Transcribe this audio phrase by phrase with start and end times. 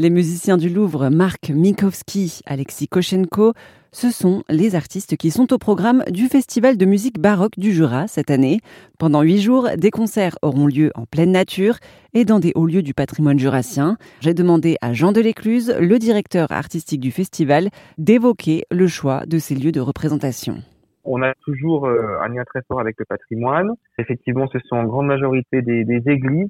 [0.00, 3.52] Les musiciens du Louvre, Marc Minkowski, Alexis Koshenko,
[3.92, 8.06] ce sont les artistes qui sont au programme du Festival de musique baroque du Jura
[8.06, 8.60] cette année.
[8.98, 11.76] Pendant huit jours, des concerts auront lieu en pleine nature
[12.14, 13.98] et dans des hauts lieux du patrimoine jurassien.
[14.22, 19.54] J'ai demandé à Jean Delécluse, le directeur artistique du festival, d'évoquer le choix de ces
[19.54, 20.62] lieux de représentation.
[21.04, 23.68] On a toujours euh, un lien très fort avec le patrimoine.
[23.98, 26.48] Effectivement, ce sont en grande majorité des, des églises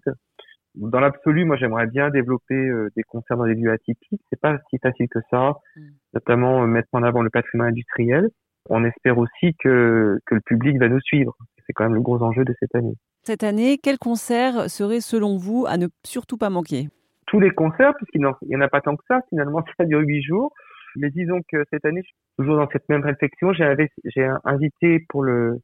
[0.74, 4.22] dans l'absolu, moi, j'aimerais bien développer euh, des concerts dans des lieux atypiques.
[4.30, 5.80] C'est pas si facile que ça, mm.
[6.14, 8.30] notamment euh, mettre en avant le patrimoine industriel.
[8.68, 11.36] On espère aussi que, que le public va nous suivre.
[11.66, 12.94] C'est quand même le gros enjeu de cette année.
[13.22, 16.88] Cette année, quel concert serait selon vous à ne surtout pas manquer?
[17.26, 20.22] Tous les concerts, puisqu'il n'y en a pas tant que ça, finalement, ça dure huit
[20.22, 20.52] jours.
[20.96, 23.52] Mais disons que cette année, je suis toujours dans cette même réflexion.
[23.52, 25.60] J'ai invité pour le,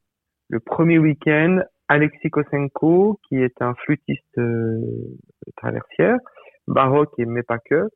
[0.49, 4.81] le premier week-end Alexis Kosenko, qui est un flûtiste euh,
[5.57, 6.19] traversière,
[6.67, 7.89] baroque et mais pas que,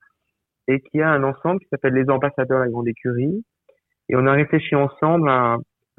[0.68, 3.44] et qui a un ensemble qui s'appelle Les Ambassadeurs de la Grande Écurie.
[4.08, 5.58] Et on a réfléchi ensemble à,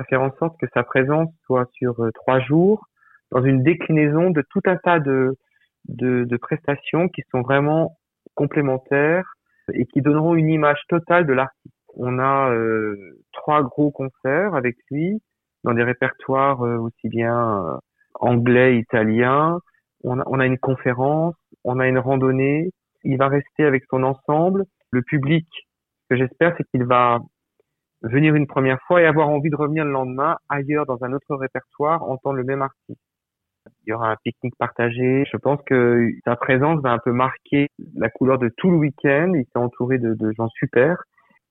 [0.10, 2.88] faire en sorte que sa présence soit sur euh, trois jours,
[3.32, 5.38] dans une déclinaison de tout un tas de,
[5.86, 7.98] de, prestations qui sont vraiment
[8.34, 9.36] complémentaires
[9.74, 11.76] et qui donneront une image totale de l'artiste.
[11.94, 15.22] On a euh, trois gros concerts avec lui,
[15.64, 17.80] dans des répertoires aussi bien
[18.22, 19.60] anglais, italien.
[20.04, 22.72] On a, on a une conférence, on a une randonnée.
[23.04, 24.66] Il va rester avec son ensemble.
[24.92, 27.20] Le public, ce que j'espère, c'est qu'il va
[28.04, 31.36] venir une première fois et avoir envie de revenir le lendemain ailleurs dans un autre
[31.36, 33.00] répertoire, entendre le même artiste.
[33.86, 35.24] Il y aura un pique-nique partagé.
[35.32, 39.34] Je pense que sa présence va un peu marquer la couleur de tout le week-end.
[39.36, 41.04] Il s'est entouré de, de gens super.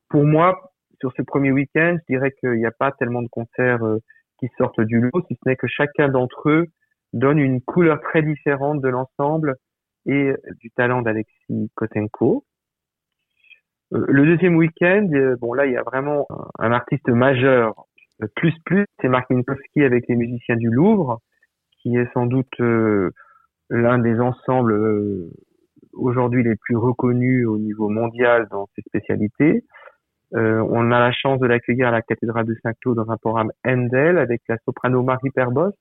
[0.08, 3.84] Pour moi, sur ce premier week-end, je dirais qu'il n'y a pas tellement de concerts
[3.84, 3.98] euh,
[4.40, 6.66] qui sortent du lot, si ce n'est que chacun d'entre eux
[7.12, 9.56] donne une couleur très différente de l'ensemble
[10.06, 12.44] et du talent d'Alexis Kotenko.
[13.92, 16.26] Euh, le deuxième week-end, euh, bon là, il y a vraiment
[16.58, 17.74] un artiste majeur,
[18.36, 21.20] plus plus, c'est Mark Minkowski avec les musiciens du Louvre,
[21.80, 22.58] qui est sans doute
[23.70, 25.30] l'un des ensembles
[25.94, 29.64] aujourd'hui les plus reconnus au niveau mondial dans ses spécialités.
[30.34, 33.50] Euh, on a la chance de l'accueillir à la cathédrale de Saint-Cloud dans un programme
[33.66, 35.76] Handel avec la soprano Marie Perbost,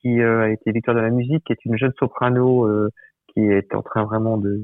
[0.00, 2.90] qui euh, a été victoire de la musique, qui est une jeune soprano euh,
[3.28, 4.62] qui est en train vraiment de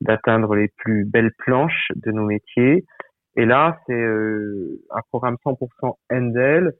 [0.00, 2.86] d'atteindre les plus belles planches de nos métiers.
[3.36, 6.72] Et là, c'est un programme 100% Handel.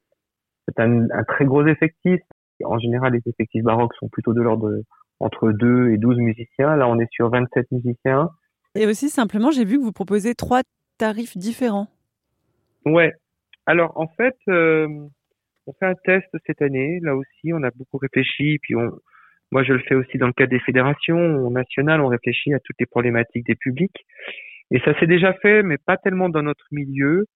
[0.66, 2.20] C'est un, un, très gros effectif.
[2.64, 4.70] En général, les effectifs baroques sont plutôt de l'ordre
[5.18, 6.76] entre 2 et 12 musiciens.
[6.76, 8.30] Là, on est sur 27 musiciens.
[8.74, 10.62] Et aussi, simplement, j'ai vu que vous proposez trois
[11.00, 11.88] tarifs différents.
[12.84, 13.12] Ouais.
[13.66, 14.86] Alors en fait, euh,
[15.66, 17.00] on fait un test cette année.
[17.02, 18.58] Là aussi, on a beaucoup réfléchi.
[18.62, 18.74] Puis
[19.50, 22.00] moi, je le fais aussi dans le cadre des fédérations nationales.
[22.00, 24.04] On réfléchit à toutes les problématiques des publics.
[24.70, 27.26] Et ça s'est déjà fait, mais pas tellement dans notre milieu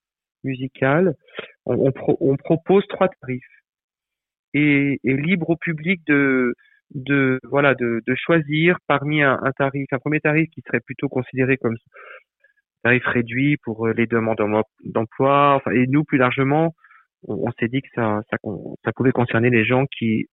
[0.44, 1.14] musical.
[1.64, 1.90] On,
[2.36, 3.42] propose trois tarifs
[4.52, 6.54] et, libre au public de
[7.44, 11.76] voilà de, choisir parmi un, tarif, un premier tarif qui serait plutôt considéré comme
[12.84, 14.38] tarif réduit pour euh, les demandes
[14.84, 15.54] d'emploi.
[15.56, 16.74] Enfin, et nous, plus largement,
[17.26, 18.20] on, s'est dit que ça,
[18.94, 20.26] pouvait concerner les gens qui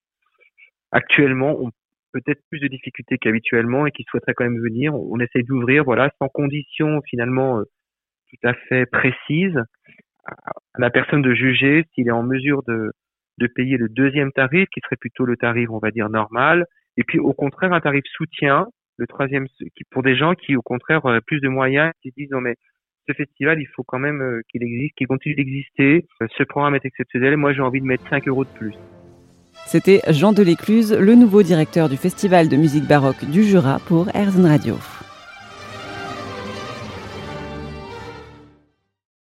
[0.91, 1.72] actuellement ont
[2.11, 4.94] peut-être plus de difficultés qu'habituellement et qui souhaiteraient quand même venir.
[4.94, 7.63] On, essaie d'ouvrir, voilà, sans condition finalement euh,
[8.29, 9.57] tout à fait précise,
[10.25, 12.91] à la personne de juger s'il est en mesure de
[13.56, 16.66] payer le deuxième tarif, qui serait plutôt le tarif, on va dire, normal,
[16.97, 18.67] et puis au contraire un tarif soutien
[19.01, 19.47] le troisième,
[19.89, 22.56] pour des gens qui, au contraire, ont plus de moyens, qui disent non mais
[23.07, 26.06] ce festival, il faut quand même euh, qu'il existe, qu'il continue d'exister.
[26.22, 27.35] Euh, ce programme est exceptionnel.
[27.35, 28.75] Moi, j'ai envie de mettre 5 euros de plus.
[29.66, 34.45] C'était Jean Delécluse, le nouveau directeur du Festival de musique baroque du Jura pour Airzone
[34.45, 34.75] Radio.